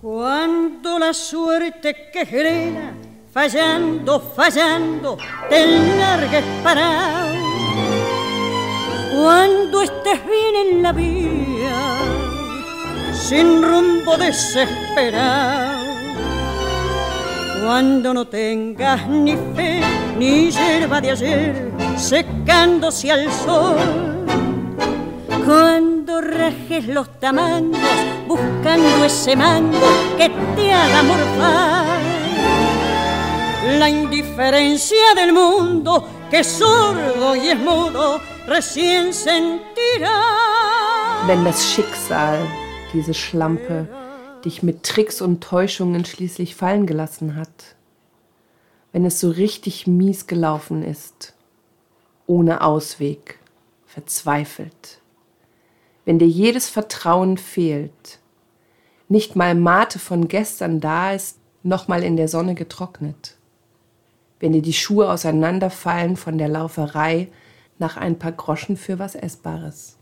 Cuando 0.00 0.96
la 0.96 1.12
suerte 1.12 2.10
quejera, 2.12 2.92
fallando, 3.32 4.20
fallando, 4.20 5.18
te 5.50 5.66
largues 5.98 6.44
parado. 6.62 7.34
Cuando 9.12 9.82
estés 9.82 10.24
bien 10.24 10.54
en 10.68 10.82
la 10.84 10.92
vía, 10.92 11.98
sin 13.12 13.60
rumbo 13.60 14.16
desesperado. 14.16 15.84
Cuando 17.64 18.14
no 18.14 18.24
tengas 18.28 19.04
ni 19.08 19.36
fe 19.56 19.80
ni 20.16 20.52
hierba 20.52 21.00
de 21.00 21.10
ayer 21.10 21.72
secándose 21.96 23.10
al 23.10 23.32
sol. 23.32 24.17
Cuando 25.44 26.20
rajes 26.20 26.86
los 26.88 27.18
tamangos 27.20 27.78
buscando 28.26 29.04
ese 29.04 29.34
mango 29.36 29.88
que 30.16 30.30
te 30.56 30.72
haga 30.72 31.02
morfar. 31.02 31.98
La 33.78 33.88
indiferencia 33.88 35.14
del 35.14 35.32
mundo 35.32 36.06
que 36.30 36.40
es 36.40 36.46
sordo 36.46 37.34
y 37.36 37.48
es 37.48 37.58
mudo 37.58 38.20
recién 38.46 39.12
sentirá. 39.12 40.22
Wenn 41.26 41.44
das 41.44 41.72
Schicksal, 41.72 42.38
diese 42.92 43.14
Schlampe, 43.14 43.88
dich 44.44 44.62
mit 44.62 44.82
Tricks 44.82 45.20
und 45.20 45.42
Täuschungen 45.42 46.04
schließlich 46.04 46.54
fallen 46.54 46.86
gelassen 46.86 47.36
hat, 47.36 47.76
wenn 48.92 49.04
es 49.04 49.20
so 49.20 49.30
richtig 49.30 49.86
mies 49.86 50.26
gelaufen 50.26 50.82
ist, 50.82 51.34
ohne 52.26 52.62
Ausweg, 52.62 53.38
verzweifelt, 53.86 55.00
wenn 56.08 56.18
dir 56.18 56.26
jedes 56.26 56.70
Vertrauen 56.70 57.36
fehlt, 57.36 58.18
nicht 59.10 59.36
mal 59.36 59.54
Mate 59.54 59.98
von 59.98 60.26
gestern 60.26 60.80
da 60.80 61.12
ist, 61.12 61.36
noch 61.62 61.86
mal 61.86 62.02
in 62.02 62.16
der 62.16 62.28
Sonne 62.28 62.54
getrocknet, 62.54 63.36
wenn 64.40 64.52
dir 64.52 64.62
die 64.62 64.72
Schuhe 64.72 65.12
auseinanderfallen 65.12 66.16
von 66.16 66.38
der 66.38 66.48
Lauferei 66.48 67.28
nach 67.78 67.98
ein 67.98 68.18
paar 68.18 68.32
Groschen 68.32 68.78
für 68.78 68.98
was 68.98 69.16
Essbares, 69.16 69.98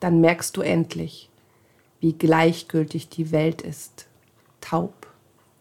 dann 0.00 0.20
merkst 0.20 0.56
du 0.56 0.62
endlich, 0.62 1.30
wie 2.00 2.14
gleichgültig 2.14 3.08
die 3.08 3.30
Welt 3.30 3.62
ist, 3.62 4.08
taub 4.60 5.06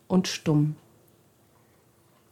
und 0.08 0.28
stumm. 0.28 0.78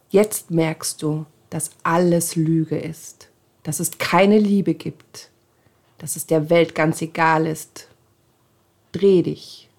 Jetzt 0.08 0.50
merkst 0.50 1.00
du, 1.00 1.24
dass 1.50 1.70
alles 1.84 2.34
Lüge 2.34 2.78
ist, 2.78 3.30
dass 3.62 3.78
es 3.78 3.98
keine 3.98 4.40
Liebe 4.40 4.74
gibt, 4.74 5.30
dass 6.02 6.16
es 6.16 6.26
der 6.26 6.50
Welt 6.50 6.74
ganz 6.74 7.00
egal 7.00 7.46
ist. 7.46 7.86
Dreh 8.90 9.22
dich, 9.22 9.70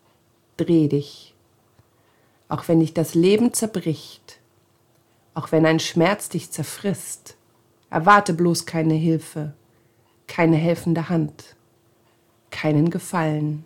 dreh 0.55 0.87
dich. 0.87 1.35
Auch 2.47 2.69
wenn 2.69 2.79
dich 2.79 2.93
das 2.93 3.13
Leben 3.13 3.53
zerbricht, 3.53 4.39
auch 5.33 5.51
wenn 5.51 5.65
ein 5.65 5.81
Schmerz 5.81 6.29
dich 6.29 6.49
zerfrisst, 6.49 7.35
erwarte 7.89 8.33
bloß 8.33 8.65
keine 8.65 8.93
Hilfe, 8.93 9.53
keine 10.27 10.55
helfende 10.55 11.09
Hand, 11.09 11.57
keinen 12.51 12.89
Gefallen. 12.89 13.65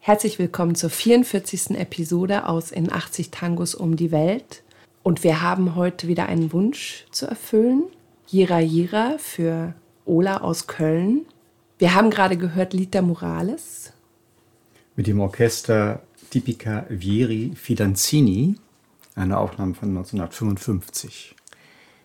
Herzlich 0.00 0.40
willkommen 0.40 0.74
zur 0.74 0.90
44. 0.90 1.78
Episode 1.78 2.48
aus 2.48 2.72
In 2.72 2.90
80 2.92 3.30
Tangos 3.30 3.76
um 3.76 3.94
die 3.94 4.10
Welt. 4.10 4.64
Und 5.04 5.22
wir 5.22 5.40
haben 5.40 5.76
heute 5.76 6.08
wieder 6.08 6.26
einen 6.26 6.52
Wunsch 6.52 7.06
zu 7.12 7.26
erfüllen. 7.26 7.84
Jira 8.26 8.58
Jira 8.58 9.16
für 9.18 9.74
Ola 10.04 10.38
aus 10.38 10.66
Köln. 10.66 11.26
Wir 11.78 11.94
haben 11.94 12.10
gerade 12.10 12.36
gehört 12.36 12.72
Lita 12.72 13.02
Morales. 13.02 13.92
Mit 14.96 15.06
dem 15.06 15.20
Orchester 15.20 16.02
Tipica 16.30 16.86
Vieri 16.88 17.52
Fidanzini, 17.54 18.56
eine 19.14 19.38
Aufnahme 19.38 19.74
von 19.74 19.88
1955. 19.90 21.34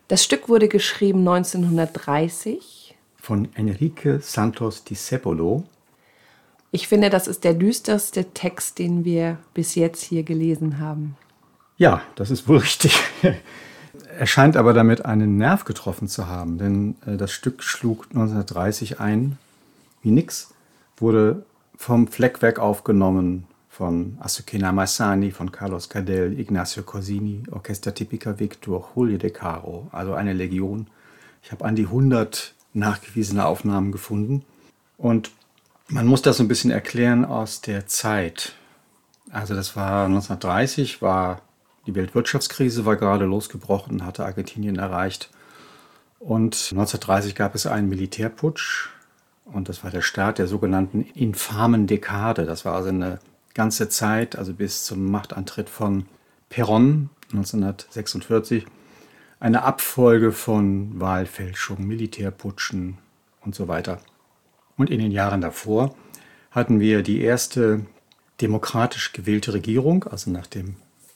Das 0.07 0.23
Stück 0.23 0.49
wurde 0.49 0.67
geschrieben 0.67 1.19
1930 1.19 2.95
von 3.17 3.49
Enrique 3.55 4.19
Santos 4.21 4.83
di 4.83 4.95
Sepolo 4.95 5.63
ich 6.75 6.89
finde, 6.89 7.09
das 7.09 7.27
ist 7.27 7.45
der 7.45 7.53
düsterste 7.53 8.25
Text, 8.33 8.79
den 8.79 9.05
wir 9.05 9.37
bis 9.53 9.75
jetzt 9.75 10.03
hier 10.03 10.23
gelesen 10.23 10.77
haben. 10.77 11.15
Ja, 11.77 12.01
das 12.15 12.31
ist 12.31 12.49
wohl 12.49 12.57
richtig. 12.67 12.99
Er 14.17 14.27
scheint 14.27 14.57
aber 14.57 14.73
damit 14.73 15.05
einen 15.05 15.37
Nerv 15.37 15.65
getroffen 15.65 16.07
zu 16.07 16.27
haben, 16.27 16.57
denn 16.57 16.95
äh, 17.05 17.17
das 17.17 17.31
Stück 17.31 17.63
schlug 17.63 18.05
1930 18.09 18.99
ein 18.99 19.37
wie 20.01 20.11
nix, 20.11 20.53
wurde 20.97 21.43
vom 21.75 22.07
Fleckwerk 22.07 22.59
aufgenommen 22.59 23.47
von 23.69 24.17
Azucena 24.21 24.71
Massani, 24.71 25.31
von 25.31 25.51
Carlos 25.51 25.89
Cadell, 25.89 26.39
Ignacio 26.39 26.83
Corsini, 26.83 27.43
Orchester 27.51 27.93
Tipica 27.93 28.39
Victor, 28.39 28.91
Julio 28.95 29.17
De 29.17 29.31
Caro, 29.31 29.87
also 29.91 30.13
eine 30.13 30.31
Legion. 30.31 30.87
Ich 31.43 31.51
habe 31.51 31.65
an 31.65 31.75
die 31.75 31.85
100 31.85 32.53
nachgewiesene 32.73 33.45
Aufnahmen 33.45 33.91
gefunden. 33.91 34.45
Und 34.97 35.31
man 35.89 36.07
muss 36.07 36.21
das 36.21 36.37
so 36.37 36.43
ein 36.43 36.47
bisschen 36.47 36.71
erklären 36.71 37.25
aus 37.25 37.61
der 37.61 37.85
Zeit. 37.87 38.53
Also 39.31 39.55
das 39.55 39.75
war 39.75 40.05
1930, 40.05 41.01
war 41.01 41.41
die 41.85 41.95
Weltwirtschaftskrise 41.95 42.85
war 42.85 42.95
gerade 42.95 43.25
losgebrochen, 43.25 44.05
hatte 44.05 44.25
Argentinien 44.25 44.77
erreicht. 44.77 45.29
Und 46.19 46.55
1930 46.71 47.35
gab 47.35 47.55
es 47.55 47.67
einen 47.67 47.89
Militärputsch 47.89 48.89
und 49.45 49.69
das 49.69 49.83
war 49.83 49.91
der 49.91 50.01
Start 50.01 50.39
der 50.39 50.47
sogenannten 50.47 51.01
infamen 51.01 51.85
Dekade. 51.85 52.45
Das 52.45 52.65
war 52.65 52.73
also 52.73 52.89
eine 52.89 53.19
ganze 53.53 53.89
Zeit, 53.89 54.35
also 54.35 54.53
bis 54.53 54.83
zum 54.83 55.11
Machtantritt 55.11 55.69
von 55.69 56.07
Perón 56.51 57.09
1946, 57.31 58.65
eine 59.39 59.63
Abfolge 59.63 60.31
von 60.31 60.99
Wahlfälschungen, 60.99 61.87
Militärputschen 61.87 62.97
und 63.41 63.53
so 63.53 63.67
weiter. 63.67 63.99
Und 64.77 64.89
in 64.89 64.99
den 64.99 65.11
Jahren 65.11 65.41
davor 65.41 65.95
hatten 66.51 66.79
wir 66.79 67.03
die 67.03 67.21
erste 67.21 67.85
demokratisch 68.41 69.13
gewählte 69.13 69.53
Regierung, 69.53 70.05
also 70.05 70.31
nach 70.31 70.47
dem 70.47 70.75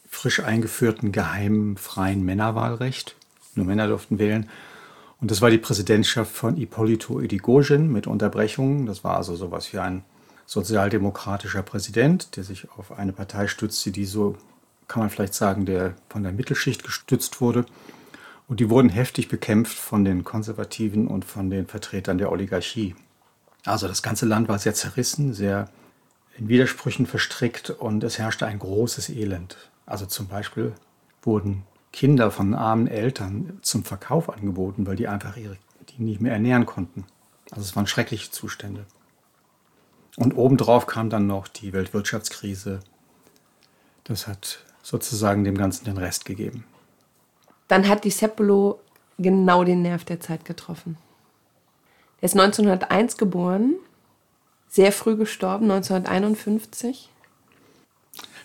frisch 0.10 0.42
eingeführten 0.42 1.12
geheimen 1.12 1.78
freien 1.78 2.24
Männerwahlrecht. 2.26 3.16
Nur 3.56 3.66
Männer 3.66 3.88
durften 3.88 4.20
wählen. 4.20 4.50
Und 5.22 5.32
das 5.32 5.42
war 5.42 5.50
die 5.50 5.58
Präsidentschaft 5.58 6.32
von 6.32 6.58
Ippolito 6.58 7.20
Yrigoyen 7.20 7.92
mit 7.92 8.08
Unterbrechungen. 8.08 8.86
Das 8.86 9.04
war 9.04 9.18
also 9.18 9.36
sowas 9.36 9.72
wie 9.74 9.80
ein 9.80 10.04
sozialdemokratischer 10.46 11.62
Präsident, 11.62 12.36
der 12.36 12.44
sich 12.44 12.68
auf 12.78 12.92
eine 12.92 13.14
Partei 13.14 13.48
stützte, 13.48 13.92
die 13.92 14.06
so, 14.06 14.36
kann 14.88 15.02
man 15.02 15.10
vielleicht 15.10 15.36
sagen, 15.36 15.66
der 15.66 15.94
von 16.10 16.24
der 16.24 16.32
Mittelschicht 16.32 16.84
gestützt 16.84 17.40
wurde. 17.40 17.66
Und 18.48 18.60
die 18.60 18.70
wurden 18.70 18.90
heftig 18.90 19.28
bekämpft 19.28 19.78
von 19.78 20.04
den 20.04 20.24
Konservativen 20.24 21.08
und 21.08 21.24
von 21.24 21.52
den 21.52 21.68
Vertretern 21.68 22.18
der 22.18 22.32
Oligarchie. 22.32 22.96
Also 23.66 23.88
das 23.88 24.02
ganze 24.02 24.26
Land 24.26 24.48
war 24.48 24.58
sehr 24.58 24.74
zerrissen, 24.74 25.34
sehr 25.34 25.70
in 26.36 26.48
Widersprüchen 26.48 27.06
verstrickt 27.06 27.70
und 27.70 28.04
es 28.04 28.18
herrschte 28.18 28.48
ein 28.48 28.58
großes 28.58 29.10
Elend. 29.10 29.70
Also 29.90 30.06
zum 30.06 30.28
Beispiel 30.28 30.74
wurden 31.24 31.64
Kinder 31.92 32.30
von 32.30 32.54
armen 32.54 32.86
Eltern 32.86 33.58
zum 33.64 33.84
Verkauf 33.84 34.30
angeboten, 34.30 34.86
weil 34.86 34.96
die 34.96 35.08
einfach 35.08 35.36
ihre, 35.36 35.58
die 35.90 36.04
nicht 36.04 36.22
mehr 36.22 36.34
ernähren 36.34 36.68
konnten. 36.68 37.06
Also 37.50 37.64
es 37.64 37.76
waren 37.76 37.88
schreckliche 37.88 38.30
Zustände. 38.30 38.86
Und 40.16 40.38
obendrauf 40.38 40.86
kam 40.86 41.10
dann 41.10 41.26
noch 41.26 41.48
die 41.48 41.74
Weltwirtschaftskrise. 41.74 42.82
Das 44.04 44.28
hat 44.28 44.60
sozusagen 44.84 45.44
dem 45.44 45.58
Ganzen 45.58 45.86
den 45.86 45.98
Rest 45.98 46.26
gegeben. 46.26 46.66
Dann 47.68 47.88
hat 47.88 48.04
die 48.04 48.12
Seppolo 48.12 48.80
genau 49.18 49.64
den 49.64 49.82
Nerv 49.82 50.06
der 50.06 50.20
Zeit 50.20 50.46
getroffen. 50.46 50.98
Er 52.22 52.26
ist 52.26 52.38
1901 52.38 53.18
geboren, 53.18 53.74
sehr 54.68 54.92
früh 54.92 55.16
gestorben, 55.16 55.72
1951. 55.72 57.10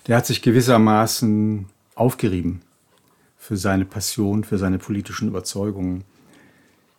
Der 0.07 0.17
hat 0.17 0.25
sich 0.25 0.41
gewissermaßen 0.41 1.67
aufgerieben 1.95 2.61
für 3.37 3.57
seine 3.57 3.85
Passion, 3.85 4.43
für 4.43 4.57
seine 4.57 4.77
politischen 4.77 5.27
Überzeugungen. 5.27 6.03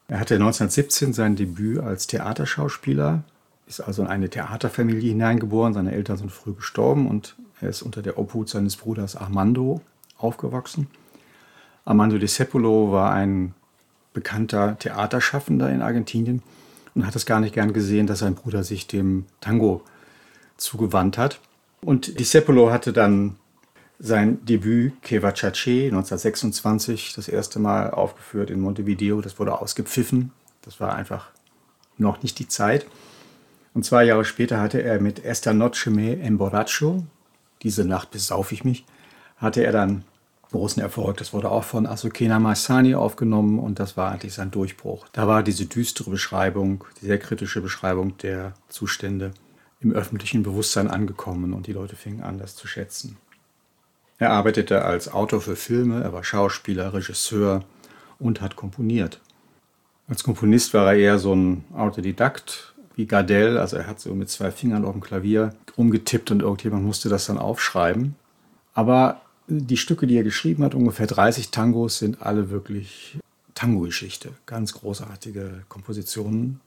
Er 0.08 0.20
hatte 0.20 0.34
1917 0.34 1.12
sein 1.12 1.36
Debüt 1.36 1.80
als 1.80 2.06
Theaterschauspieler, 2.06 3.24
ist 3.66 3.80
also 3.80 4.02
in 4.02 4.08
eine 4.08 4.30
Theaterfamilie 4.30 5.10
hineingeboren. 5.10 5.74
Seine 5.74 5.92
Eltern 5.92 6.16
sind 6.16 6.30
früh 6.30 6.52
gestorben 6.52 7.08
und 7.08 7.36
er 7.60 7.68
ist 7.68 7.82
unter 7.82 8.02
der 8.02 8.18
Obhut 8.18 8.48
seines 8.48 8.76
Bruders 8.76 9.16
Armando 9.16 9.80
aufgewachsen. 10.18 10.86
Armando 11.84 12.18
de 12.18 12.28
Sepolo 12.28 12.92
war 12.92 13.12
ein 13.12 13.54
bekannter 14.12 14.78
Theaterschaffender 14.78 15.70
in 15.70 15.82
Argentinien 15.82 16.42
und 16.94 17.06
hat 17.06 17.16
es 17.16 17.26
gar 17.26 17.40
nicht 17.40 17.54
gern 17.54 17.72
gesehen, 17.72 18.06
dass 18.06 18.20
sein 18.20 18.34
Bruder 18.34 18.64
sich 18.64 18.86
dem 18.86 19.26
Tango 19.40 19.82
zugewandt 20.56 21.18
hat. 21.18 21.40
Und 21.82 22.18
Discepolo 22.18 22.70
hatte 22.70 22.92
dann 22.92 23.36
sein 23.98 24.44
Debüt 24.44 25.00
Keva 25.02 25.32
Chache 25.32 25.86
1926 25.86 27.14
das 27.14 27.28
erste 27.28 27.58
Mal 27.58 27.90
aufgeführt 27.90 28.50
in 28.50 28.60
Montevideo. 28.60 29.20
Das 29.20 29.38
wurde 29.38 29.60
ausgepfiffen. 29.60 30.32
Das 30.62 30.80
war 30.80 30.94
einfach 30.94 31.30
noch 31.96 32.22
nicht 32.22 32.38
die 32.38 32.48
Zeit. 32.48 32.86
Und 33.72 33.84
zwei 33.84 34.04
Jahre 34.04 34.24
später 34.24 34.60
hatte 34.60 34.82
er 34.82 35.00
mit 35.00 35.24
Esta 35.24 35.52
Noche 35.52 35.90
me 35.90 36.18
emborracho, 36.18 37.04
diese 37.62 37.84
Nacht 37.84 38.10
besauf 38.10 38.52
ich 38.52 38.64
mich, 38.64 38.84
hatte 39.36 39.64
er 39.64 39.72
dann 39.72 40.04
großen 40.50 40.82
Erfolg. 40.82 41.18
Das 41.18 41.32
wurde 41.32 41.50
auch 41.50 41.64
von 41.64 41.86
Asukena 41.86 42.38
Masani 42.38 42.94
aufgenommen 42.94 43.58
und 43.58 43.78
das 43.78 43.96
war 43.96 44.12
eigentlich 44.12 44.34
sein 44.34 44.50
Durchbruch. 44.50 45.06
Da 45.12 45.28
war 45.28 45.42
diese 45.42 45.66
düstere 45.66 46.10
Beschreibung, 46.10 46.84
die 47.00 47.06
sehr 47.06 47.18
kritische 47.18 47.60
Beschreibung 47.60 48.16
der 48.18 48.54
Zustände 48.68 49.32
im 49.80 49.92
öffentlichen 49.92 50.42
Bewusstsein 50.42 50.88
angekommen 50.88 51.52
und 51.52 51.66
die 51.66 51.72
Leute 51.72 51.96
fingen 51.96 52.22
an, 52.22 52.38
das 52.38 52.56
zu 52.56 52.66
schätzen. 52.66 53.16
Er 54.18 54.30
arbeitete 54.30 54.84
als 54.84 55.12
Autor 55.12 55.40
für 55.40 55.56
Filme, 55.56 56.02
er 56.02 56.12
war 56.12 56.24
Schauspieler, 56.24 56.94
Regisseur 56.94 57.64
und 58.18 58.40
hat 58.40 58.56
komponiert. 58.56 59.20
Als 60.08 60.22
Komponist 60.22 60.72
war 60.72 60.92
er 60.92 60.98
eher 60.98 61.18
so 61.18 61.34
ein 61.34 61.64
Autodidakt 61.74 62.74
wie 62.94 63.06
Gardel, 63.06 63.58
also 63.58 63.76
er 63.76 63.86
hat 63.86 64.00
so 64.00 64.14
mit 64.14 64.30
zwei 64.30 64.50
Fingern 64.50 64.84
auf 64.86 64.92
dem 64.92 65.02
Klavier 65.02 65.54
rumgetippt 65.76 66.30
und 66.30 66.40
irgendjemand 66.40 66.84
musste 66.84 67.10
das 67.10 67.26
dann 67.26 67.36
aufschreiben. 67.36 68.14
Aber 68.72 69.20
die 69.48 69.76
Stücke, 69.76 70.06
die 70.06 70.16
er 70.16 70.22
geschrieben 70.22 70.64
hat, 70.64 70.74
ungefähr 70.74 71.06
30 71.06 71.50
Tangos, 71.50 71.98
sind 71.98 72.22
alle 72.22 72.48
wirklich 72.50 73.18
Tango-Geschichte. 73.54 74.30
Ganz 74.46 74.72
großartige 74.72 75.64
Kompositionen, 75.68 76.60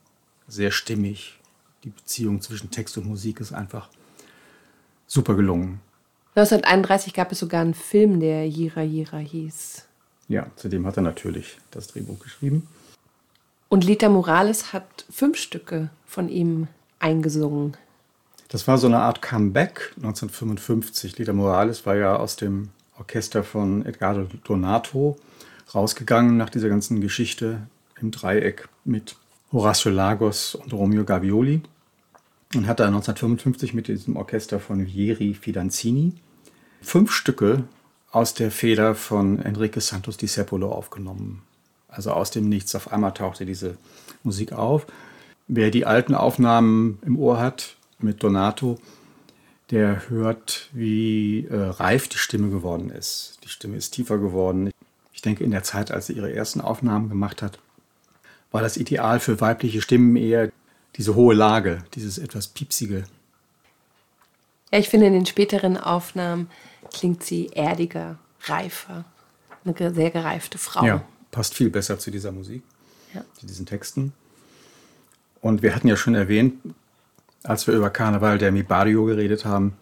sehr 0.46 0.70
stimmig. 0.70 1.39
Die 1.84 1.90
Beziehung 1.90 2.40
zwischen 2.40 2.70
Text 2.70 2.98
und 2.98 3.06
Musik 3.06 3.40
ist 3.40 3.52
einfach 3.52 3.88
super 5.06 5.34
gelungen. 5.34 5.80
1931 6.34 7.14
gab 7.14 7.32
es 7.32 7.40
sogar 7.40 7.62
einen 7.62 7.74
Film, 7.74 8.20
der 8.20 8.48
Jira 8.48 8.82
Jira 8.82 9.18
hieß. 9.18 9.86
Ja, 10.28 10.46
zudem 10.56 10.86
hat 10.86 10.96
er 10.96 11.02
natürlich 11.02 11.58
das 11.70 11.88
Drehbuch 11.88 12.20
geschrieben. 12.20 12.68
Und 13.68 13.84
Lita 13.84 14.08
Morales 14.08 14.72
hat 14.72 15.04
fünf 15.10 15.36
Stücke 15.36 15.90
von 16.06 16.28
ihm 16.28 16.68
eingesungen. 16.98 17.76
Das 18.48 18.66
war 18.68 18.78
so 18.78 18.86
eine 18.86 18.98
Art 18.98 19.22
Comeback 19.22 19.92
1955. 19.96 21.18
Lita 21.18 21.32
Morales 21.32 21.86
war 21.86 21.96
ja 21.96 22.16
aus 22.16 22.36
dem 22.36 22.70
Orchester 22.98 23.42
von 23.42 23.86
Edgardo 23.86 24.28
Donato 24.44 25.16
rausgegangen 25.74 26.36
nach 26.36 26.50
dieser 26.50 26.68
ganzen 26.68 27.00
Geschichte 27.00 27.62
im 28.00 28.10
Dreieck 28.10 28.68
mit 28.84 29.16
Horacio 29.52 29.90
Lagos 29.90 30.54
und 30.54 30.72
Romeo 30.72 31.04
Gavioli 31.04 31.62
und 32.54 32.66
hat 32.66 32.80
da 32.80 32.86
1955 32.86 33.74
mit 33.74 33.88
diesem 33.88 34.16
Orchester 34.16 34.60
von 34.60 34.86
Vieri 34.86 35.34
Fidanzini 35.34 36.14
fünf 36.80 37.12
Stücke 37.12 37.64
aus 38.12 38.34
der 38.34 38.50
Feder 38.50 38.94
von 38.94 39.40
Enrique 39.40 39.80
Santos 39.80 40.16
Di 40.16 40.26
Sepolo 40.26 40.72
aufgenommen. 40.72 41.42
Also 41.88 42.12
aus 42.12 42.30
dem 42.30 42.48
Nichts. 42.48 42.74
Auf 42.74 42.92
einmal 42.92 43.12
tauchte 43.12 43.46
diese 43.46 43.76
Musik 44.22 44.52
auf. 44.52 44.86
Wer 45.48 45.70
die 45.70 45.86
alten 45.86 46.14
Aufnahmen 46.14 46.98
im 47.04 47.18
Ohr 47.18 47.40
hat 47.40 47.76
mit 47.98 48.22
Donato, 48.22 48.78
der 49.70 50.08
hört, 50.08 50.68
wie 50.72 51.46
äh, 51.46 51.56
reif 51.56 52.08
die 52.08 52.18
Stimme 52.18 52.50
geworden 52.50 52.90
ist. 52.90 53.38
Die 53.44 53.48
Stimme 53.48 53.76
ist 53.76 53.90
tiefer 53.90 54.18
geworden. 54.18 54.70
Ich 55.12 55.22
denke, 55.22 55.44
in 55.44 55.50
der 55.50 55.62
Zeit, 55.62 55.90
als 55.90 56.06
sie 56.06 56.14
ihre 56.14 56.32
ersten 56.32 56.60
Aufnahmen 56.60 57.08
gemacht 57.08 57.42
hat, 57.42 57.58
war 58.50 58.62
das 58.62 58.76
Ideal 58.76 59.20
für 59.20 59.40
weibliche 59.40 59.80
Stimmen 59.82 60.16
eher 60.16 60.50
diese 60.96 61.14
hohe 61.14 61.34
Lage, 61.34 61.84
dieses 61.94 62.18
etwas 62.18 62.48
piepsige. 62.48 63.04
Ja, 64.72 64.78
ich 64.78 64.88
finde, 64.88 65.06
in 65.06 65.12
den 65.12 65.26
späteren 65.26 65.76
Aufnahmen 65.76 66.48
klingt 66.92 67.22
sie 67.22 67.48
erdiger, 67.48 68.18
reifer. 68.42 69.04
Eine 69.64 69.94
sehr 69.94 70.10
gereifte 70.10 70.58
Frau. 70.58 70.84
Ja, 70.84 71.02
passt 71.30 71.54
viel 71.54 71.70
besser 71.70 71.98
zu 71.98 72.10
dieser 72.10 72.32
Musik, 72.32 72.62
ja. 73.14 73.24
zu 73.38 73.46
diesen 73.46 73.66
Texten. 73.66 74.12
Und 75.40 75.62
wir 75.62 75.74
hatten 75.74 75.88
ja 75.88 75.96
schon 75.96 76.14
erwähnt, 76.14 76.54
als 77.42 77.66
wir 77.66 77.74
über 77.74 77.90
Karneval 77.90 78.38
der 78.38 78.52
Mi 78.52 78.62
Barrio 78.62 79.04
geredet 79.04 79.44
haben, 79.44 79.74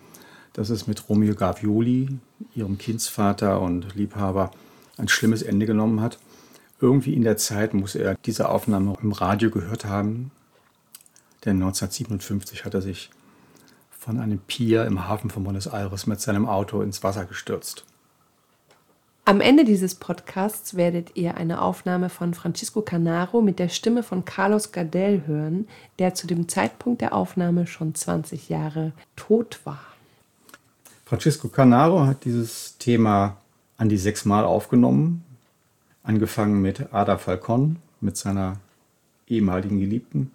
dass 0.52 0.70
es 0.70 0.86
mit 0.86 1.08
Romeo 1.08 1.34
Gavioli, 1.34 2.08
ihrem 2.54 2.78
Kindsvater 2.78 3.60
und 3.60 3.94
Liebhaber, 3.94 4.50
ein 4.96 5.08
schlimmes 5.08 5.42
Ende 5.42 5.66
genommen 5.66 6.00
hat. 6.00 6.18
Irgendwie 6.80 7.14
in 7.14 7.22
der 7.22 7.36
Zeit 7.36 7.74
muss 7.74 7.94
er 7.94 8.14
diese 8.14 8.48
Aufnahme 8.48 8.94
im 9.02 9.12
Radio 9.12 9.50
gehört 9.50 9.84
haben, 9.84 10.30
denn 11.44 11.56
1957 11.56 12.64
hat 12.64 12.74
er 12.74 12.82
sich 12.82 13.10
von 13.90 14.20
einem 14.20 14.38
Pier 14.38 14.84
im 14.84 15.08
Hafen 15.08 15.28
von 15.28 15.44
Buenos 15.44 15.66
Aires 15.66 16.06
mit 16.06 16.20
seinem 16.20 16.46
Auto 16.46 16.80
ins 16.82 17.02
Wasser 17.02 17.24
gestürzt. 17.24 17.84
Am 19.24 19.42
Ende 19.42 19.66
dieses 19.66 19.94
Podcasts 19.94 20.74
werdet 20.74 21.14
ihr 21.14 21.36
eine 21.36 21.60
Aufnahme 21.60 22.08
von 22.08 22.32
Francisco 22.32 22.80
Canaro 22.80 23.42
mit 23.42 23.58
der 23.58 23.68
Stimme 23.68 24.02
von 24.02 24.24
Carlos 24.24 24.72
Gardel 24.72 25.26
hören, 25.26 25.68
der 25.98 26.14
zu 26.14 26.26
dem 26.26 26.48
Zeitpunkt 26.48 27.02
der 27.02 27.12
Aufnahme 27.12 27.66
schon 27.66 27.94
20 27.94 28.48
Jahre 28.48 28.92
tot 29.16 29.60
war. 29.64 29.80
Francisco 31.04 31.48
Canaro 31.48 32.06
hat 32.06 32.24
dieses 32.24 32.78
Thema 32.78 33.36
an 33.76 33.90
die 33.90 33.98
sechsmal 33.98 34.44
aufgenommen, 34.44 35.24
angefangen 36.08 36.62
mit 36.62 36.92
Ada 36.92 37.18
Falcon, 37.18 37.76
mit 38.00 38.16
seiner 38.16 38.56
ehemaligen 39.28 39.78
Geliebten. 39.78 40.30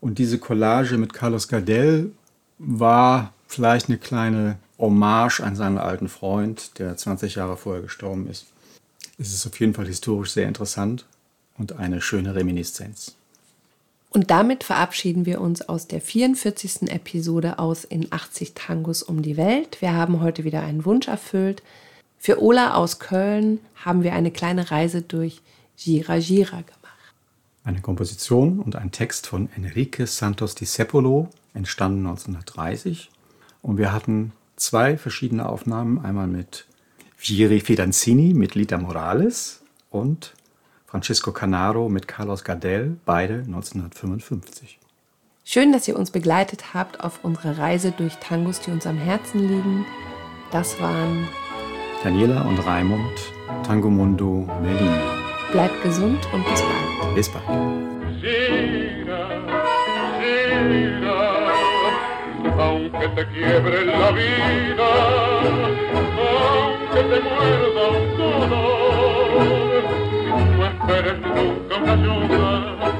Und 0.00 0.18
diese 0.18 0.38
Collage 0.38 0.98
mit 0.98 1.14
Carlos 1.14 1.48
Gardel 1.48 2.12
war 2.58 3.32
vielleicht 3.48 3.88
eine 3.88 3.98
kleine 3.98 4.58
Hommage 4.78 5.40
an 5.40 5.56
seinen 5.56 5.78
alten 5.78 6.08
Freund, 6.08 6.78
der 6.78 6.96
20 6.96 7.34
Jahre 7.36 7.56
vorher 7.56 7.82
gestorben 7.82 8.28
ist. 8.28 8.46
Es 9.18 9.32
ist 9.32 9.46
auf 9.46 9.58
jeden 9.58 9.74
Fall 9.74 9.86
historisch 9.86 10.32
sehr 10.32 10.48
interessant 10.48 11.06
und 11.56 11.78
eine 11.78 12.02
schöne 12.02 12.34
Reminiszenz. 12.34 13.16
Und 14.10 14.30
damit 14.30 14.64
verabschieden 14.64 15.24
wir 15.24 15.40
uns 15.40 15.62
aus 15.62 15.86
der 15.86 16.00
44. 16.00 16.90
Episode 16.90 17.58
aus 17.58 17.84
in 17.84 18.08
80 18.10 18.54
Tangos 18.54 19.02
um 19.02 19.22
die 19.22 19.36
Welt. 19.36 19.80
Wir 19.80 19.94
haben 19.94 20.20
heute 20.20 20.44
wieder 20.44 20.62
einen 20.62 20.84
Wunsch 20.84 21.08
erfüllt. 21.08 21.62
Für 22.22 22.42
Ola 22.42 22.74
aus 22.74 22.98
Köln 22.98 23.60
haben 23.74 24.02
wir 24.02 24.12
eine 24.12 24.30
kleine 24.30 24.70
Reise 24.70 25.00
durch 25.00 25.40
Gira 25.78 26.18
Gira 26.18 26.58
gemacht. 26.58 27.14
Eine 27.64 27.80
Komposition 27.80 28.60
und 28.60 28.76
ein 28.76 28.92
Text 28.92 29.26
von 29.26 29.48
Enrique 29.56 30.06
Santos 30.06 30.54
Di 30.54 30.66
Sepolo, 30.66 31.30
entstanden 31.54 32.06
1930. 32.06 33.08
Und 33.62 33.78
wir 33.78 33.94
hatten 33.94 34.32
zwei 34.56 34.98
verschiedene 34.98 35.48
Aufnahmen, 35.48 36.04
einmal 36.04 36.26
mit 36.26 36.66
Vieri 37.16 37.60
Fidanzini 37.60 38.34
mit 38.34 38.54
Lita 38.54 38.76
Morales 38.76 39.62
und 39.88 40.34
Francisco 40.86 41.32
Canaro 41.32 41.88
mit 41.88 42.06
Carlos 42.06 42.44
Gardel, 42.44 42.98
beide 43.06 43.44
1955. 43.46 44.78
Schön, 45.46 45.72
dass 45.72 45.88
ihr 45.88 45.98
uns 45.98 46.10
begleitet 46.10 46.74
habt 46.74 47.00
auf 47.00 47.24
unserer 47.24 47.56
Reise 47.56 47.92
durch 47.92 48.16
Tangos, 48.16 48.60
die 48.60 48.72
uns 48.72 48.86
am 48.86 48.98
Herzen 48.98 49.40
liegen. 49.48 49.86
Das 50.52 50.78
waren 50.80 51.26
Daniela 52.02 52.42
und 52.42 52.58
Raimund, 52.66 53.32
Tango 53.66 53.90
Mundo 53.90 54.46
Berlin. 54.62 54.94
Bleibt 55.52 55.82
gesund 55.82 56.18
und 56.32 56.44
bis 56.46 56.62
bald. 56.62 57.14
Bis 57.14 57.28
bald. 57.28 57.44
aunque 62.58 63.08
te 63.08 63.26
quiebre 63.28 63.84
la 63.86 64.10
vida, 64.12 64.90
aunque 66.20 67.02
te 67.10 67.20
muerda 67.20 67.82
un 67.90 68.18
dolor, 68.18 69.84
no 70.56 70.66
esperes 70.66 71.18
nunca 71.20 71.76
una 71.76 71.92
ayuda 71.92 72.99